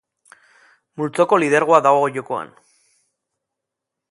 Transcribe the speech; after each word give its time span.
Multzoko 1.01 1.39
lidergoa 1.43 1.83
dago 1.89 2.09
jokoan. 2.19 2.51